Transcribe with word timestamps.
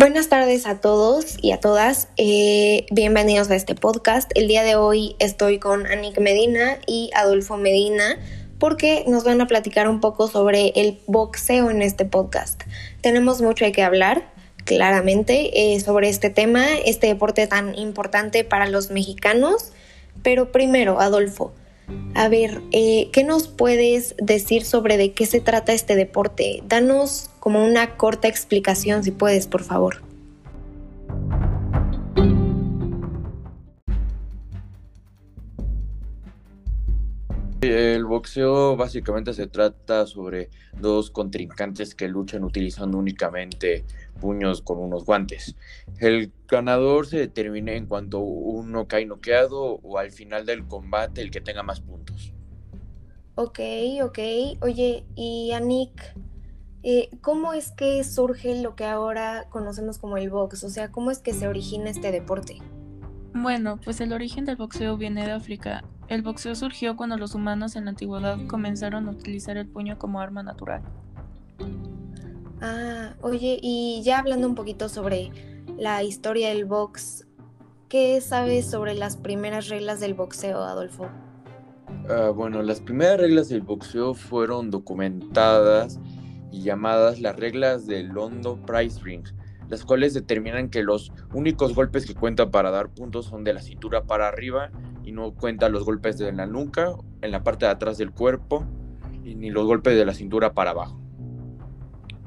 Buenas 0.00 0.30
tardes 0.30 0.64
a 0.64 0.80
todos 0.80 1.36
y 1.42 1.50
a 1.52 1.60
todas. 1.60 2.08
Eh, 2.16 2.86
bienvenidos 2.90 3.50
a 3.50 3.54
este 3.54 3.74
podcast. 3.74 4.30
El 4.34 4.48
día 4.48 4.62
de 4.62 4.74
hoy 4.74 5.14
estoy 5.18 5.58
con 5.58 5.86
Anik 5.86 6.18
Medina 6.18 6.78
y 6.86 7.10
Adolfo 7.14 7.58
Medina 7.58 8.18
porque 8.58 9.04
nos 9.06 9.24
van 9.24 9.42
a 9.42 9.46
platicar 9.46 9.90
un 9.90 10.00
poco 10.00 10.26
sobre 10.26 10.68
el 10.74 10.98
boxeo 11.06 11.68
en 11.68 11.82
este 11.82 12.06
podcast. 12.06 12.62
Tenemos 13.02 13.42
mucho 13.42 13.66
de 13.66 13.72
qué 13.72 13.82
hablar, 13.82 14.32
claramente, 14.64 15.74
eh, 15.74 15.80
sobre 15.80 16.08
este 16.08 16.30
tema, 16.30 16.64
este 16.86 17.08
deporte 17.08 17.46
tan 17.46 17.78
importante 17.78 18.42
para 18.42 18.70
los 18.70 18.90
mexicanos. 18.90 19.72
Pero 20.22 20.50
primero, 20.50 20.98
Adolfo, 20.98 21.52
a 22.14 22.28
ver, 22.28 22.62
eh, 22.72 23.10
¿qué 23.12 23.22
nos 23.22 23.48
puedes 23.48 24.14
decir 24.16 24.64
sobre 24.64 24.96
de 24.96 25.12
qué 25.12 25.26
se 25.26 25.40
trata 25.40 25.74
este 25.74 25.94
deporte? 25.94 26.62
Danos 26.66 27.29
como 27.40 27.64
una 27.64 27.96
corta 27.96 28.28
explicación, 28.28 29.02
si 29.02 29.10
puedes, 29.10 29.46
por 29.46 29.62
favor. 29.62 30.02
El 37.60 38.06
boxeo 38.06 38.74
básicamente 38.74 39.34
se 39.34 39.46
trata 39.46 40.06
sobre 40.06 40.48
dos 40.80 41.10
contrincantes 41.10 41.94
que 41.94 42.08
luchan 42.08 42.42
utilizando 42.42 42.96
únicamente 42.96 43.84
puños 44.18 44.62
con 44.62 44.78
unos 44.78 45.04
guantes. 45.04 45.56
El 45.98 46.32
ganador 46.48 47.06
se 47.06 47.18
determina 47.18 47.72
en 47.72 47.84
cuanto 47.84 48.20
uno 48.20 48.88
cae 48.88 49.04
noqueado 49.04 49.78
o 49.82 49.98
al 49.98 50.10
final 50.10 50.46
del 50.46 50.66
combate 50.66 51.20
el 51.20 51.30
que 51.30 51.42
tenga 51.42 51.62
más 51.62 51.80
puntos. 51.80 52.32
Ok, 53.34 53.60
ok. 54.04 54.18
Oye, 54.62 55.04
y 55.14 55.52
Anik, 55.52 56.14
eh, 56.82 57.10
¿cómo 57.20 57.52
es 57.52 57.72
que 57.72 58.02
surge 58.04 58.60
lo 58.62 58.74
que 58.74 58.84
ahora 58.84 59.46
conocemos 59.50 59.98
como 59.98 60.16
el 60.16 60.30
box? 60.30 60.64
O 60.64 60.70
sea, 60.70 60.90
¿cómo 60.90 61.10
es 61.10 61.18
que 61.18 61.34
se 61.34 61.46
origina 61.46 61.90
este 61.90 62.10
deporte? 62.10 62.58
Bueno, 63.34 63.78
pues 63.84 64.00
el 64.00 64.12
origen 64.12 64.44
del 64.44 64.56
boxeo 64.56 64.96
viene 64.96 65.24
de 65.24 65.32
África. 65.32 65.84
El 66.08 66.22
boxeo 66.22 66.54
surgió 66.54 66.96
cuando 66.96 67.16
los 67.16 67.34
humanos 67.34 67.76
en 67.76 67.84
la 67.84 67.90
antigüedad 67.90 68.38
comenzaron 68.48 69.08
a 69.08 69.12
utilizar 69.12 69.56
el 69.56 69.68
puño 69.68 69.98
como 69.98 70.20
arma 70.20 70.42
natural. 70.42 70.82
Ah, 72.60 73.14
oye, 73.20 73.58
y 73.62 74.02
ya 74.02 74.18
hablando 74.18 74.48
un 74.48 74.54
poquito 74.54 74.88
sobre 74.88 75.30
la 75.78 76.02
historia 76.02 76.48
del 76.48 76.64
box, 76.64 77.26
¿qué 77.88 78.20
sabes 78.20 78.68
sobre 78.68 78.94
las 78.94 79.16
primeras 79.16 79.68
reglas 79.68 80.00
del 80.00 80.14
boxeo, 80.14 80.62
Adolfo? 80.62 81.08
Ah, 82.08 82.30
bueno, 82.34 82.62
las 82.62 82.80
primeras 82.80 83.20
reglas 83.20 83.48
del 83.48 83.60
boxeo 83.60 84.14
fueron 84.14 84.70
documentadas 84.70 86.00
y 86.50 86.62
llamadas 86.62 87.20
las 87.20 87.36
reglas 87.36 87.86
del 87.86 88.08
London 88.08 88.64
Price 88.64 89.00
Ring 89.02 89.24
las 89.70 89.84
cuales 89.84 90.12
determinan 90.12 90.68
que 90.68 90.82
los 90.82 91.12
únicos 91.32 91.74
golpes 91.74 92.04
que 92.04 92.14
cuentan 92.14 92.50
para 92.50 92.70
dar 92.70 92.90
puntos 92.90 93.26
son 93.26 93.44
de 93.44 93.54
la 93.54 93.62
cintura 93.62 94.02
para 94.02 94.26
arriba 94.26 94.70
y 95.04 95.12
no 95.12 95.32
cuentan 95.32 95.72
los 95.72 95.84
golpes 95.84 96.18
de 96.18 96.32
la 96.32 96.46
nuca, 96.46 96.92
en 97.22 97.30
la 97.30 97.44
parte 97.44 97.66
de 97.66 97.70
atrás 97.70 97.96
del 97.96 98.10
cuerpo, 98.10 98.66
y 99.24 99.36
ni 99.36 99.48
los 99.50 99.66
golpes 99.66 99.96
de 99.96 100.04
la 100.04 100.12
cintura 100.12 100.54
para 100.54 100.72
abajo. 100.72 101.00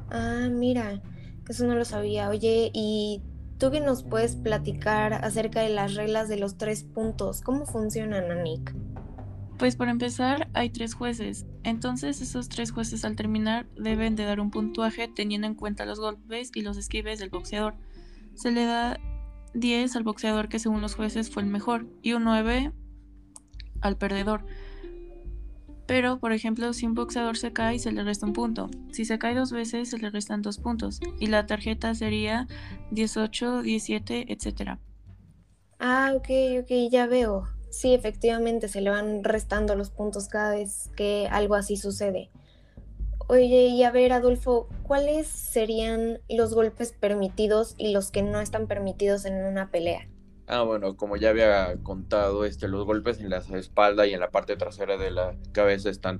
Ah, 0.10 0.48
mira, 0.50 1.02
eso 1.50 1.68
no 1.68 1.76
lo 1.76 1.84
sabía. 1.84 2.30
Oye, 2.30 2.72
¿y 2.74 3.22
tú 3.58 3.72
qué 3.72 3.82
nos 3.82 4.04
puedes 4.04 4.38
platicar 4.38 5.14
acerca 5.14 5.62
de 5.62 5.70
las 5.70 5.96
reglas 5.96 6.30
de 6.30 6.38
los 6.38 6.58
tres 6.58 6.86
puntos? 6.86 7.42
¿Cómo 7.42 7.66
funcionan, 7.66 8.32
Anik? 8.32 8.74
Pues 9.64 9.78
para 9.78 9.92
empezar 9.92 10.50
hay 10.54 10.72
tres 10.72 10.94
jueces, 10.94 11.46
entonces 11.64 12.20
esos 12.20 12.50
tres 12.50 12.74
jueces 12.74 13.06
al 13.06 13.16
terminar 13.16 13.66
deben 13.78 14.18
de 14.18 14.26
dar 14.26 14.42
un 14.42 14.52
puntuaje 14.52 15.08
teniendo 15.08 15.48
en 15.48 15.56
cuenta 15.56 15.86
los 15.86 16.02
golpes 16.02 16.52
y 16.54 16.64
los 16.64 16.76
esquives 16.76 17.20
del 17.20 17.30
boxeador. 17.30 17.76
Se 18.36 18.52
le 18.52 18.66
da 18.66 19.00
10 19.54 19.96
al 19.96 20.04
boxeador 20.04 20.50
que 20.50 20.60
según 20.60 20.82
los 20.82 20.96
jueces 20.96 21.30
fue 21.30 21.44
el 21.44 21.50
mejor 21.50 21.88
y 22.02 22.12
un 22.12 22.26
9 22.26 22.74
al 23.80 23.98
perdedor. 23.98 24.46
Pero, 25.88 26.20
por 26.20 26.34
ejemplo, 26.34 26.74
si 26.74 26.86
un 26.86 26.94
boxeador 26.94 27.38
se 27.38 27.54
cae, 27.54 27.80
se 27.80 27.94
le 27.94 28.04
resta 28.04 28.26
un 28.26 28.34
punto. 28.34 28.70
Si 28.92 29.06
se 29.06 29.18
cae 29.18 29.34
dos 29.34 29.54
veces, 29.54 29.92
se 29.92 29.98
le 29.98 30.10
restan 30.10 30.42
dos 30.42 30.58
puntos. 30.58 31.00
Y 31.22 31.28
la 31.28 31.46
tarjeta 31.46 31.96
sería 31.96 32.50
18, 32.92 33.62
17, 33.62 34.26
etc. 34.28 34.78
Ah, 35.80 36.12
ok, 36.18 36.28
ok, 36.64 36.92
ya 36.92 37.08
veo. 37.08 37.53
Sí, 37.74 37.96
efectivamente, 37.96 38.68
se 38.68 38.82
le 38.82 38.92
van 38.92 39.24
restando 39.24 39.76
los 39.76 39.90
puntos 39.90 40.28
cada 40.28 40.52
vez 40.52 40.92
que 40.96 41.28
algo 41.32 41.56
así 41.56 41.76
sucede. 41.76 42.30
Oye, 43.28 43.66
y 43.66 43.82
a 43.82 43.90
ver, 43.90 44.14
Adolfo, 44.14 44.68
¿cuáles 44.84 45.26
serían 45.26 46.20
los 46.30 46.54
golpes 46.54 46.92
permitidos 46.92 47.74
y 47.80 47.92
los 47.92 48.12
que 48.12 48.22
no 48.22 48.40
están 48.40 48.68
permitidos 48.68 49.26
en 49.26 49.44
una 49.44 49.72
pelea? 49.72 50.08
Ah, 50.46 50.62
bueno, 50.62 50.96
como 50.96 51.18
ya 51.18 51.32
había 51.32 51.76
contado, 51.82 52.46
este, 52.46 52.68
los 52.68 52.86
golpes 52.86 53.20
en 53.20 53.32
la 53.32 53.38
espalda 53.38 54.06
y 54.06 54.14
en 54.14 54.20
la 54.20 54.30
parte 54.30 54.56
trasera 54.56 54.98
de 54.98 55.10
la 55.10 55.36
cabeza 55.52 55.90
están 55.90 56.20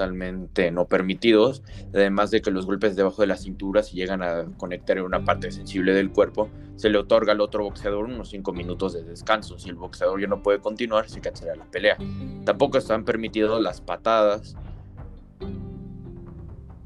totalmente 0.00 0.70
no 0.70 0.86
permitidos, 0.86 1.62
además 1.92 2.30
de 2.30 2.40
que 2.40 2.50
los 2.50 2.64
golpes 2.64 2.96
debajo 2.96 3.20
de 3.20 3.28
la 3.28 3.36
cintura, 3.36 3.82
si 3.82 3.96
llegan 3.96 4.22
a 4.22 4.46
conectar 4.56 4.96
en 4.96 5.04
una 5.04 5.26
parte 5.26 5.52
sensible 5.52 5.92
del 5.92 6.10
cuerpo, 6.10 6.48
se 6.76 6.88
le 6.88 6.96
otorga 6.96 7.32
al 7.32 7.42
otro 7.42 7.64
boxeador 7.64 8.06
unos 8.06 8.30
5 8.30 8.50
minutos 8.54 8.94
de 8.94 9.02
descanso. 9.02 9.58
Si 9.58 9.68
el 9.68 9.74
boxeador 9.74 10.18
ya 10.18 10.26
no 10.26 10.42
puede 10.42 10.58
continuar, 10.58 11.10
se 11.10 11.20
cancela 11.20 11.54
la 11.54 11.66
pelea. 11.66 11.98
Tampoco 12.46 12.78
están 12.78 13.04
permitidos 13.04 13.60
las 13.60 13.82
patadas. 13.82 14.56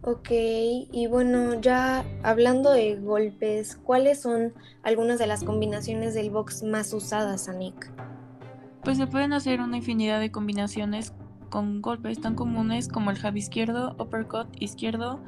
Ok, 0.03 0.31
y 0.31 1.07
bueno, 1.09 1.61
ya 1.61 2.05
hablando 2.25 2.73
de 2.73 2.97
golpes, 2.97 3.77
¿cuáles 3.77 4.21
son 4.21 4.55
algunas 4.83 5.21
de 5.21 5.29
las 5.29 5.45
combinaciones 5.45 6.15
del 6.15 6.31
box 6.31 6.65
más 6.65 6.93
usadas, 6.93 7.49
Anik? 7.49 7.93
Pues 8.83 8.99
se 8.99 9.07
pueden 9.07 9.33
hacer 9.33 9.61
una 9.61 9.77
infinidad 9.77 10.19
de 10.19 10.33
combinaciones 10.33 11.15
con 11.55 11.81
golpes 11.83 12.21
tan 12.21 12.35
comunes 12.35 12.89
como 12.89 13.13
el 13.13 13.17
jab 13.17 13.37
izquierdo, 13.37 13.95
uppercut 14.01 14.49
izquierdo, 14.59 15.21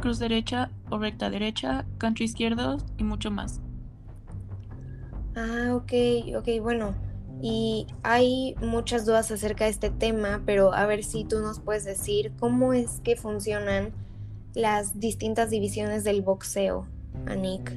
cruz 0.00 0.18
derecha 0.18 0.70
o 0.88 0.96
recta 0.96 1.28
derecha, 1.28 1.84
country 1.98 2.24
izquierdo 2.24 2.78
y 2.96 3.04
mucho 3.04 3.30
más. 3.30 3.60
Ah, 5.36 5.74
ok, 5.74 5.92
ok, 6.38 6.62
bueno. 6.62 6.94
Y 7.42 7.86
hay 8.02 8.54
muchas 8.62 9.04
dudas 9.04 9.30
acerca 9.30 9.64
de 9.64 9.72
este 9.72 9.90
tema, 9.90 10.40
pero 10.46 10.72
a 10.72 10.86
ver 10.86 11.04
si 11.04 11.24
tú 11.24 11.40
nos 11.40 11.60
puedes 11.60 11.84
decir 11.84 12.32
cómo 12.40 12.72
es 12.72 13.02
que 13.04 13.14
funcionan 13.14 13.92
las 14.54 14.98
distintas 14.98 15.50
divisiones 15.50 16.02
del 16.02 16.22
boxeo, 16.22 16.86
Anik. 17.26 17.76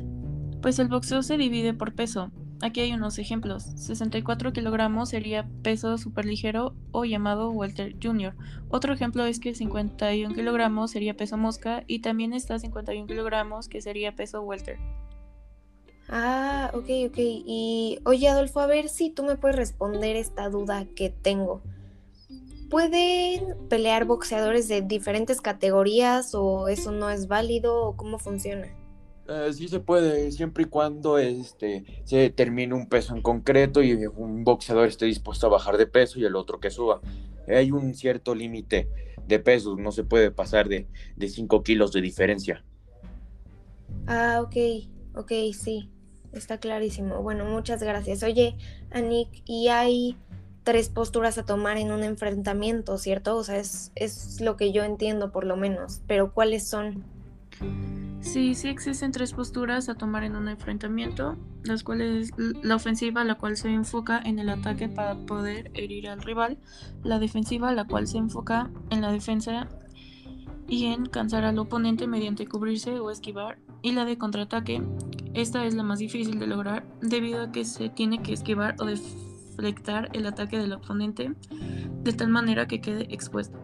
Pues 0.62 0.80
el 0.80 0.88
boxeo 0.88 1.24
se 1.24 1.38
divide 1.38 1.74
por 1.74 1.94
peso. 1.94 2.32
Aquí 2.62 2.82
hay 2.82 2.94
unos 2.94 3.20
ejemplos. 3.20 3.64
64 3.64 4.52
kilogramos 4.52 5.10
sería 5.10 5.48
peso 5.62 5.98
superligero 5.98 6.74
o 6.92 7.06
llamado 7.06 7.52
welter 7.52 7.96
junior. 8.02 8.36
Otro 8.70 8.94
ejemplo 8.94 9.26
es 9.26 9.40
que 9.40 9.54
51 9.54 10.34
kilogramos 10.34 10.92
sería 10.92 11.16
peso 11.16 11.38
mosca 11.38 11.84
y 11.86 12.00
también 12.00 12.34
está 12.34 12.58
51 12.58 13.06
kilogramos 13.06 13.68
que 13.70 13.82
sería 13.82 14.16
peso 14.16 14.42
welter. 14.42 14.80
Ah, 16.10 16.72
ok, 16.74 16.90
ok. 17.10 17.18
Y 17.18 18.00
oye 18.06 18.28
Adolfo, 18.28 18.60
a 18.60 18.68
ver 18.68 18.90
si 18.90 19.12
tú 19.12 19.24
me 19.24 19.36
puedes 19.36 19.56
responder 19.58 20.16
esta 20.16 20.50
duda 20.50 20.86
que 20.96 21.10
tengo. 21.10 21.62
¿Pueden 22.72 23.56
pelear 23.70 24.06
boxeadores 24.06 24.68
de 24.68 24.82
diferentes 24.82 25.42
categorías 25.42 26.34
o 26.34 26.68
eso 26.70 26.92
no 26.92 27.10
es 27.10 27.28
válido 27.28 27.82
o 27.82 27.96
cómo 27.96 28.18
funciona? 28.20 28.68
Eh, 29.30 29.52
sí 29.54 29.68
se 29.68 29.82
puede, 29.82 30.32
siempre 30.32 30.64
y 30.64 30.68
cuando 30.68 31.18
este, 31.18 31.84
se 32.06 32.18
determine 32.18 32.74
un 32.74 32.88
peso 32.88 33.14
en 33.14 33.22
concreto 33.22 33.84
y 33.84 33.94
un 34.06 34.46
boxeador 34.46 34.88
esté 34.88 35.06
dispuesto 35.06 35.48
a 35.48 35.50
bajar 35.50 35.78
de 35.78 35.86
peso 35.86 36.20
y 36.20 36.26
el 36.26 36.36
otro 36.36 36.60
que 36.60 36.70
suba. 36.70 37.02
Hay 37.48 37.72
un 37.72 37.94
cierto 37.94 38.36
límite 38.36 38.88
de 39.28 39.40
pesos, 39.40 39.78
no 39.78 39.92
se 39.92 40.06
puede 40.06 40.32
pasar 40.32 40.70
de, 40.70 40.88
de 41.18 41.28
5 41.28 41.62
kilos 41.64 41.92
de 41.92 42.02
diferencia. 42.02 42.64
Ah, 44.08 44.40
ok, 44.42 44.56
ok, 45.16 45.32
sí, 45.54 45.90
está 46.32 46.60
clarísimo. 46.60 47.22
Bueno, 47.22 47.44
muchas 47.44 47.84
gracias. 47.84 48.24
Oye, 48.24 48.56
Anik, 48.92 49.44
¿y 49.46 49.68
hay 49.68 50.16
tres 50.64 50.88
posturas 50.88 51.38
a 51.38 51.46
tomar 51.46 51.78
en 51.78 51.92
un 51.92 52.04
enfrentamiento, 52.04 52.98
cierto? 52.98 53.36
O 53.36 53.44
sea, 53.44 53.58
es, 53.58 53.92
es 53.96 54.40
lo 54.40 54.56
que 54.56 54.72
yo 54.72 54.86
entiendo 54.86 55.34
por 55.34 55.44
lo 55.44 55.58
menos, 55.58 56.02
pero 56.08 56.34
¿cuáles 56.34 56.66
son? 56.66 57.04
Sí, 58.22 58.56
sí 58.56 58.68
existen 58.68 59.12
tres 59.12 59.34
posturas 59.34 59.90
a 59.90 59.96
tomar 59.96 60.24
en 60.24 60.36
un 60.36 60.48
enfrentamiento, 60.48 61.38
las 61.64 61.84
cuales 61.84 62.32
la 62.38 62.76
ofensiva, 62.76 63.24
la 63.24 63.36
cual 63.36 63.58
se 63.58 63.70
enfoca 63.70 64.20
en 64.20 64.40
el 64.40 64.50
ataque 64.50 64.90
para 64.90 65.16
poder 65.16 65.72
herir 65.74 66.10
al 66.10 66.22
rival, 66.22 66.58
la 67.04 67.20
defensiva, 67.20 67.72
la 67.72 67.86
cual 67.86 68.08
se 68.08 68.18
enfoca 68.18 68.70
en 68.90 69.02
la 69.02 69.12
defensa 69.12 69.70
y 70.68 70.88
en 70.88 71.06
cansar 71.06 71.46
al 71.46 71.58
oponente 71.60 72.08
mediante 72.08 72.48
cubrirse 72.48 73.00
o 73.00 73.12
esquivar, 73.12 73.60
y 73.82 73.94
la 73.94 74.04
de 74.04 74.18
contraataque, 74.18 74.82
esta 75.34 75.66
es 75.66 75.76
la 75.76 75.84
más 75.84 76.00
difícil 76.00 76.40
de 76.40 76.48
lograr 76.48 76.86
debido 77.00 77.44
a 77.44 77.52
que 77.52 77.64
se 77.64 77.90
tiene 77.90 78.22
que 78.22 78.34
esquivar 78.34 78.76
o 78.80 78.86
deflectar 78.86 80.10
el 80.14 80.26
ataque 80.26 80.58
del 80.58 80.74
oponente 80.74 81.34
de 82.04 82.14
tal 82.14 82.30
manera 82.30 82.68
que 82.68 82.82
quede 82.82 83.14
expuesto. 83.14 83.58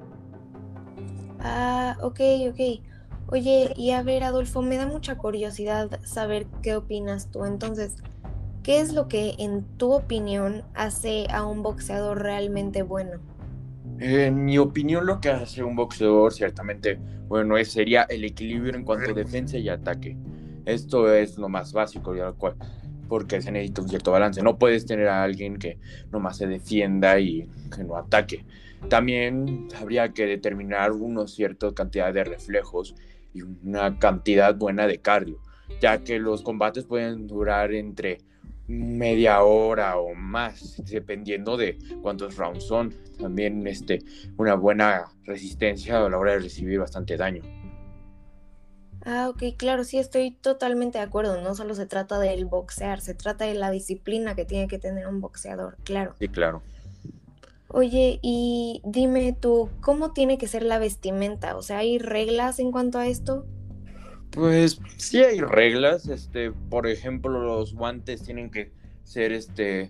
Ah, 1.40 1.98
ok, 2.02 2.20
ok. 2.52 2.93
Oye, 3.34 3.74
y 3.76 3.90
a 3.90 4.04
ver, 4.04 4.24
Adolfo, 4.24 4.62
me 4.62 4.78
da 4.78 4.86
mucha 4.86 5.18
curiosidad 5.18 6.00
saber 6.04 6.46
qué 6.62 6.76
opinas 6.76 7.32
tú. 7.32 7.46
Entonces, 7.46 7.96
¿qué 8.62 8.80
es 8.80 8.94
lo 8.94 9.08
que, 9.08 9.34
en 9.40 9.64
tu 9.80 9.92
opinión, 9.92 10.62
hace 10.76 11.26
a 11.32 11.44
un 11.44 11.64
boxeador 11.64 12.22
realmente 12.22 12.84
bueno? 12.84 13.20
En 13.98 14.46
mi 14.46 14.60
opinión, 14.60 15.08
lo 15.08 15.20
que 15.20 15.32
hace 15.32 15.64
un 15.64 15.76
boxeador 15.76 16.32
ciertamente 16.32 17.00
bueno 17.28 17.56
sería 17.66 18.04
el 18.04 18.24
equilibrio 18.24 18.76
en 18.76 18.84
cuanto 18.84 19.10
a 19.10 19.14
defensa 19.16 19.58
y 19.58 19.68
ataque. 19.68 20.16
Esto 20.66 21.12
es 21.12 21.36
lo 21.40 21.50
más 21.50 21.74
básico, 21.74 22.14
cual, 22.38 22.54
porque 23.10 23.42
se 23.42 23.52
necesita 23.52 23.82
un 23.82 23.90
cierto 23.90 24.12
balance. 24.12 24.44
No 24.44 24.60
puedes 24.60 24.86
tener 24.86 25.08
a 25.08 25.24
alguien 25.24 25.58
que 25.58 25.80
nomás 26.12 26.38
se 26.38 26.46
defienda 26.46 27.20
y 27.20 27.50
que 27.76 27.84
no 27.84 27.98
ataque. 27.98 28.46
También 28.90 29.70
habría 29.82 30.14
que 30.14 30.28
determinar 30.28 30.92
una 30.92 31.28
cierta 31.28 31.74
cantidad 31.74 32.14
de 32.14 32.26
reflejos 32.26 32.94
y 33.34 33.42
una 33.42 33.98
cantidad 34.00 34.56
buena 34.56 34.88
de 34.88 35.00
cardio, 35.00 35.40
ya 35.82 36.04
que 36.04 36.20
los 36.20 36.42
combates 36.42 36.86
pueden 36.86 37.28
durar 37.28 37.74
entre 37.74 38.20
media 38.68 39.44
hora 39.44 39.98
o 39.98 40.14
más, 40.16 40.82
dependiendo 40.86 41.58
de 41.58 41.78
cuántos 42.02 42.38
rounds 42.38 42.64
son. 42.64 42.94
También 43.20 43.66
este, 43.68 44.00
una 44.38 44.56
buena 44.56 45.06
resistencia 45.24 46.04
a 46.04 46.10
la 46.10 46.18
hora 46.18 46.34
de 46.34 46.40
recibir 46.40 46.80
bastante 46.80 47.18
daño. 47.18 47.44
Ah, 49.06 49.28
ok, 49.30 49.58
claro, 49.58 49.84
sí, 49.84 49.98
estoy 49.98 50.32
totalmente 50.32 50.98
de 50.98 51.04
acuerdo. 51.04 51.42
No 51.42 51.56
solo 51.56 51.76
se 51.76 51.86
trata 51.86 52.20
del 52.20 52.46
boxear, 52.46 53.02
se 53.02 53.14
trata 53.14 53.46
de 53.46 53.54
la 53.54 53.70
disciplina 53.70 54.34
que 54.34 54.46
tiene 54.46 54.68
que 54.68 54.80
tener 54.80 55.08
un 55.08 55.20
boxeador, 55.20 55.78
claro. 55.84 56.16
Sí, 56.20 56.30
claro. 56.30 56.62
Oye, 57.76 58.20
y 58.22 58.82
dime 58.86 59.34
tú, 59.34 59.68
¿cómo 59.82 60.14
tiene 60.14 60.38
que 60.38 60.48
ser 60.48 60.62
la 60.62 60.78
vestimenta? 60.78 61.58
O 61.58 61.64
sea, 61.64 61.80
¿hay 61.80 61.98
reglas 61.98 62.60
en 62.60 62.72
cuanto 62.72 63.00
a 63.00 63.08
esto? 63.08 63.48
Pues 64.30 64.80
sí 64.98 65.24
hay 65.24 65.42
reglas, 65.42 66.08
este, 66.08 66.52
por 66.52 66.86
ejemplo, 66.86 67.42
los 67.42 67.74
guantes 67.74 68.22
tienen 68.22 68.52
que 68.52 68.72
ser, 69.04 69.32
este, 69.32 69.90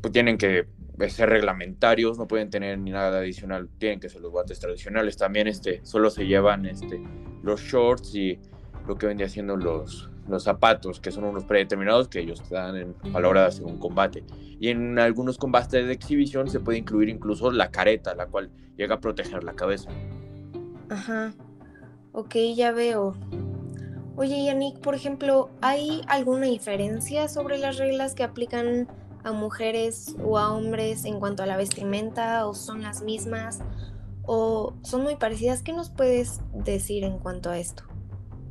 pues 0.00 0.10
tienen 0.10 0.38
que 0.38 0.66
ser 1.08 1.28
reglamentarios, 1.28 2.16
no 2.16 2.26
pueden 2.26 2.48
tener 2.48 2.78
ni 2.78 2.92
nada 2.92 3.18
adicional, 3.18 3.68
tienen 3.76 4.00
que 4.00 4.08
ser 4.08 4.22
los 4.22 4.30
guantes 4.30 4.58
tradicionales. 4.58 5.18
También, 5.18 5.48
este, 5.48 5.84
solo 5.84 6.08
se 6.08 6.26
llevan, 6.26 6.64
este, 6.64 7.02
los 7.42 7.60
shorts 7.60 8.14
y 8.14 8.38
lo 8.86 8.96
que 8.96 9.06
vendría 9.06 9.28
siendo 9.28 9.54
los, 9.56 10.10
los 10.28 10.44
zapatos, 10.44 11.00
que 11.00 11.10
son 11.10 11.24
unos 11.24 11.44
predeterminados 11.44 12.08
que 12.08 12.20
ellos 12.20 12.42
dan 12.48 12.94
a 13.14 13.20
la 13.20 13.28
hora 13.28 13.42
de 13.42 13.46
hacer 13.48 13.64
un 13.64 13.78
combate. 13.78 14.24
Y 14.60 14.68
en 14.68 14.98
algunos 14.98 15.38
combates 15.38 15.86
de 15.86 15.92
exhibición 15.92 16.48
se 16.48 16.60
puede 16.60 16.78
incluir 16.78 17.08
incluso 17.08 17.50
la 17.50 17.70
careta, 17.70 18.14
la 18.14 18.26
cual 18.26 18.50
llega 18.76 18.96
a 18.96 19.00
proteger 19.00 19.44
la 19.44 19.54
cabeza. 19.54 19.90
Ajá. 20.88 21.34
Ok, 22.12 22.36
ya 22.54 22.72
veo. 22.72 23.14
Oye, 24.16 24.44
Yannick, 24.44 24.78
por 24.80 24.94
ejemplo, 24.94 25.50
¿hay 25.62 26.02
alguna 26.06 26.46
diferencia 26.46 27.28
sobre 27.28 27.58
las 27.58 27.78
reglas 27.78 28.14
que 28.14 28.22
aplican 28.22 28.86
a 29.24 29.32
mujeres 29.32 30.16
o 30.22 30.38
a 30.38 30.52
hombres 30.52 31.04
en 31.04 31.18
cuanto 31.18 31.42
a 31.42 31.46
la 31.46 31.56
vestimenta 31.56 32.46
o 32.46 32.54
son 32.54 32.82
las 32.82 33.02
mismas 33.02 33.60
o 34.24 34.74
son 34.82 35.02
muy 35.02 35.16
parecidas? 35.16 35.62
¿Qué 35.62 35.72
nos 35.72 35.88
puedes 35.88 36.40
decir 36.52 37.04
en 37.04 37.18
cuanto 37.18 37.50
a 37.50 37.58
esto? 37.58 37.84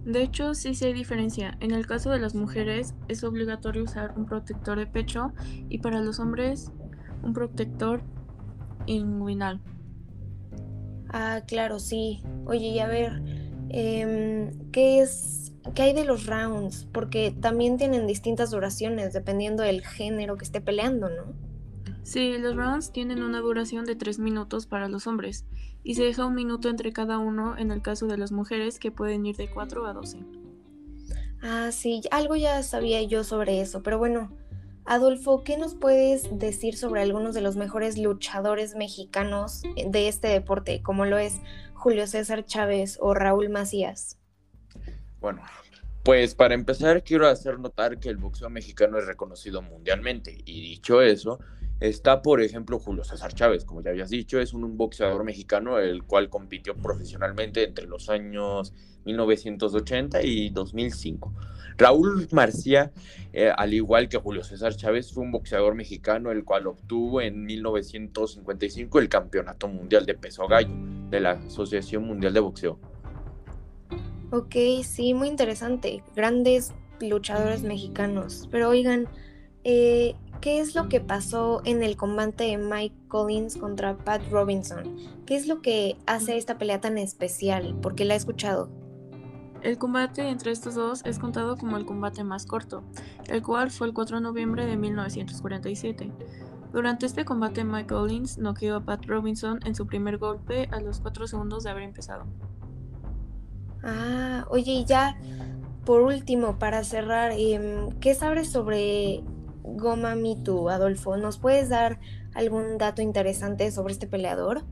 De 0.05 0.23
hecho, 0.23 0.53
sí, 0.55 0.73
sí 0.73 0.85
hay 0.85 0.93
diferencia. 0.93 1.57
En 1.59 1.71
el 1.71 1.85
caso 1.85 2.09
de 2.09 2.19
las 2.19 2.33
mujeres 2.33 2.95
es 3.07 3.23
obligatorio 3.23 3.83
usar 3.83 4.13
un 4.17 4.25
protector 4.25 4.77
de 4.79 4.87
pecho 4.87 5.31
y 5.69 5.77
para 5.77 6.01
los 6.01 6.19
hombres 6.19 6.71
un 7.21 7.33
protector 7.33 8.01
inguinal. 8.87 9.61
Ah, 11.09 11.41
claro, 11.45 11.79
sí. 11.79 12.23
Oye, 12.45 12.67
y 12.67 12.79
a 12.79 12.87
ver, 12.87 13.21
em, 13.69 14.71
¿qué 14.71 15.01
es 15.01 15.51
¿qué 15.75 15.83
hay 15.83 15.93
de 15.93 16.05
los 16.05 16.25
rounds? 16.25 16.87
Porque 16.91 17.33
también 17.39 17.77
tienen 17.77 18.07
distintas 18.07 18.51
duraciones 18.51 19.13
dependiendo 19.13 19.63
del 19.63 19.85
género 19.85 20.37
que 20.37 20.45
esté 20.45 20.61
peleando, 20.61 21.09
¿no? 21.09 21.50
Sí, 22.03 22.37
los 22.37 22.55
rounds 22.55 22.91
tienen 22.91 23.21
una 23.23 23.39
duración 23.39 23.85
de 23.85 23.95
3 23.95 24.19
minutos 24.19 24.65
para 24.65 24.89
los 24.89 25.07
hombres 25.07 25.45
y 25.83 25.95
se 25.95 26.03
deja 26.03 26.25
un 26.25 26.35
minuto 26.35 26.69
entre 26.69 26.91
cada 26.91 27.17
uno 27.17 27.57
en 27.57 27.71
el 27.71 27.81
caso 27.81 28.07
de 28.07 28.17
las 28.17 28.31
mujeres 28.31 28.79
que 28.79 28.91
pueden 28.91 29.25
ir 29.25 29.37
de 29.37 29.49
4 29.49 29.85
a 29.85 29.93
12. 29.93 30.19
Ah, 31.41 31.71
sí, 31.71 32.01
algo 32.11 32.35
ya 32.35 32.61
sabía 32.63 33.01
yo 33.03 33.23
sobre 33.23 33.61
eso, 33.61 33.81
pero 33.81 33.97
bueno, 33.97 34.35
Adolfo, 34.85 35.43
¿qué 35.43 35.57
nos 35.57 35.75
puedes 35.75 36.37
decir 36.37 36.75
sobre 36.75 37.01
algunos 37.01 37.35
de 37.35 37.41
los 37.41 37.55
mejores 37.55 37.97
luchadores 37.97 38.75
mexicanos 38.75 39.61
de 39.87 40.07
este 40.07 40.27
deporte, 40.27 40.81
como 40.81 41.05
lo 41.05 41.17
es 41.17 41.39
Julio 41.73 42.07
César 42.07 42.45
Chávez 42.45 42.97
o 42.99 43.13
Raúl 43.13 43.49
Macías? 43.49 44.17
Bueno, 45.19 45.41
pues 46.03 46.33
para 46.33 46.55
empezar 46.55 47.03
quiero 47.03 47.27
hacer 47.27 47.59
notar 47.59 47.99
que 47.99 48.09
el 48.09 48.17
boxeo 48.17 48.49
mexicano 48.49 48.97
es 48.97 49.05
reconocido 49.05 49.61
mundialmente 49.61 50.35
y 50.45 50.61
dicho 50.61 51.01
eso, 51.01 51.39
está 51.81 52.21
por 52.21 52.41
ejemplo 52.41 52.79
Julio 52.79 53.03
César 53.03 53.33
Chávez, 53.33 53.65
como 53.65 53.81
ya 53.81 53.89
habías 53.89 54.09
dicho, 54.09 54.39
es 54.39 54.53
un, 54.53 54.77
boxeador 54.77 55.23
mexicano 55.23 55.79
el 55.79 56.03
cual 56.03 56.29
compitió 56.29 56.75
profesionalmente 56.75 57.63
entre 57.63 57.87
los 57.87 58.09
años 58.09 58.73
1980 59.05 60.21
y 60.23 60.49
2005. 60.51 61.33
Raúl 61.77 62.27
Marcía, 62.31 62.91
eh, 63.33 63.51
al 63.55 63.73
igual 63.73 64.07
que 64.07 64.17
Julio 64.17 64.43
César 64.43 64.75
Chávez, 64.75 65.11
fue 65.11 65.23
un 65.23 65.31
boxeador 65.31 65.73
mexicano 65.73 66.31
el 66.31 66.43
cual 66.43 66.67
obtuvo 66.67 67.21
en 67.21 67.43
1955 67.43 68.99
el 68.99 69.09
Campeonato 69.09 69.67
Mundial 69.67 70.05
de 70.05 70.13
Peso 70.13 70.47
Gallo 70.47 70.75
de 71.09 71.19
la 71.19 71.31
Asociación 71.31 72.03
Mundial 72.03 72.33
de 72.33 72.39
Boxeo. 72.39 72.79
Ok, 74.31 74.55
sí, 74.83 75.13
muy 75.13 75.27
interesante. 75.27 76.03
Grandes 76.15 76.73
luchadores 77.01 77.63
mexicanos. 77.63 78.47
Pero 78.51 78.69
oigan, 78.69 79.07
eh, 79.63 80.15
¿qué 80.41 80.59
es 80.59 80.73
lo 80.73 80.89
que 80.89 80.99
pasó 80.99 81.61
en 81.65 81.83
el 81.83 81.95
combate 81.95 82.45
de 82.45 82.57
Mike 82.57 82.95
Collins 83.07 83.57
contra 83.57 83.95
Pat 83.95 84.21
Robinson? 84.31 84.97
¿Qué 85.25 85.35
es 85.35 85.47
lo 85.47 85.61
que 85.61 85.97
hace 86.07 86.37
esta 86.37 86.57
pelea 86.57 86.81
tan 86.81 86.97
especial? 86.97 87.77
Porque 87.81 88.05
la 88.05 88.15
he 88.15 88.17
escuchado. 88.17 88.69
El 89.61 89.77
combate 89.77 90.27
entre 90.27 90.51
estos 90.51 90.73
dos 90.73 91.03
es 91.05 91.19
contado 91.19 91.55
como 91.55 91.77
el 91.77 91.85
combate 91.85 92.23
más 92.23 92.47
corto, 92.47 92.83
el 93.29 93.43
cual 93.43 93.69
fue 93.69 93.85
el 93.85 93.93
4 93.93 94.17
de 94.17 94.23
noviembre 94.23 94.65
de 94.65 94.75
1947. 94.75 96.11
Durante 96.73 97.05
este 97.05 97.23
combate 97.23 97.63
Mike 97.63 97.93
Collins 97.93 98.39
noqueó 98.39 98.77
a 98.77 98.81
Pat 98.83 99.05
Robinson 99.05 99.59
en 99.63 99.75
su 99.75 99.85
primer 99.85 100.17
golpe 100.17 100.67
a 100.71 100.81
los 100.81 100.99
4 100.99 101.27
segundos 101.27 101.63
de 101.63 101.69
haber 101.69 101.83
empezado. 101.83 102.25
Ah, 103.83 104.45
oye, 104.49 104.71
y 104.71 104.85
ya 104.85 105.15
por 105.85 106.01
último, 106.01 106.59
para 106.59 106.83
cerrar, 106.83 107.31
em, 107.35 107.89
¿qué 107.99 108.13
sabes 108.13 108.51
sobre 108.51 109.23
Goma 109.63 110.15
Mitu, 110.15 110.69
Adolfo? 110.69 111.17
¿Nos 111.17 111.37
puedes 111.37 111.69
dar 111.69 111.99
algún 112.33 112.77
dato 112.77 113.01
interesante 113.01 113.71
sobre 113.71 113.93
este 113.93 114.07
peleador? 114.07 114.63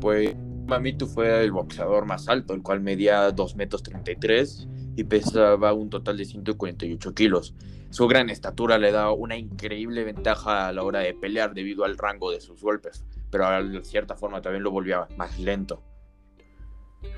Pues 0.00 0.34
Goma 0.34 0.78
Mitu 0.78 1.06
fue 1.06 1.42
el 1.44 1.52
boxeador 1.52 2.06
más 2.06 2.28
alto, 2.28 2.54
el 2.54 2.62
cual 2.62 2.80
medía 2.80 3.30
2 3.30 3.56
metros 3.56 3.82
33 3.82 4.68
y 4.96 5.04
pesaba 5.04 5.72
un 5.72 5.90
total 5.90 6.16
de 6.16 6.24
148 6.24 7.14
kilos. 7.14 7.54
Su 7.90 8.08
gran 8.08 8.28
estatura 8.28 8.78
le 8.78 8.90
da 8.90 9.12
una 9.12 9.36
increíble 9.36 10.04
ventaja 10.04 10.68
a 10.68 10.72
la 10.72 10.82
hora 10.82 11.00
de 11.00 11.14
pelear 11.14 11.54
debido 11.54 11.84
al 11.84 11.96
rango 11.96 12.30
de 12.30 12.40
sus 12.40 12.60
golpes, 12.60 13.04
pero 13.30 13.46
de 13.62 13.84
cierta 13.84 14.16
forma 14.16 14.42
también 14.42 14.64
lo 14.64 14.70
volvía 14.70 15.06
más 15.16 15.38
lento. 15.38 15.82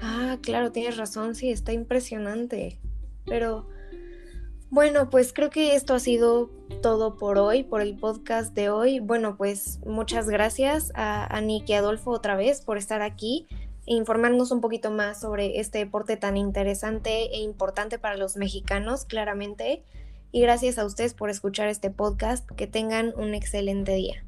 Ah, 0.03 0.37
claro, 0.43 0.73
tienes 0.73 0.97
razón, 0.97 1.35
sí, 1.35 1.51
está 1.51 1.73
impresionante. 1.73 2.79
Pero 3.25 3.69
bueno, 4.71 5.11
pues 5.11 5.33
creo 5.33 5.51
que 5.51 5.75
esto 5.75 5.95
ha 5.95 6.01
sido 6.01 6.51
todo 6.83 7.17
por 7.17 7.39
hoy, 7.39 7.63
por 7.63 7.81
el 7.81 7.97
podcast 7.97 8.55
de 8.55 8.69
hoy. 8.69 9.01
Bueno, 9.01 9.37
pues 9.37 9.79
muchas 9.87 10.29
gracias 10.29 10.93
a, 10.95 11.35
a 11.35 11.41
y 11.41 11.73
Adolfo 11.73 12.11
otra 12.11 12.37
vez 12.37 12.61
por 12.61 12.77
estar 12.77 13.01
aquí 13.03 13.47
e 13.87 13.95
informarnos 13.95 14.51
un 14.51 14.61
poquito 14.61 14.91
más 14.91 15.21
sobre 15.21 15.61
este 15.61 15.79
deporte 15.79 16.17
tan 16.17 16.37
interesante 16.37 17.35
e 17.35 17.39
importante 17.39 17.99
para 17.99 18.17
los 18.17 18.37
mexicanos, 18.37 19.05
claramente. 19.05 19.85
Y 20.33 20.41
gracias 20.41 20.79
a 20.79 20.85
ustedes 20.85 21.15
por 21.15 21.31
escuchar 21.31 21.69
este 21.69 21.91
podcast. 21.91 22.51
Que 22.51 22.67
tengan 22.67 23.15
un 23.17 23.35
excelente 23.35 23.95
día. 23.95 24.26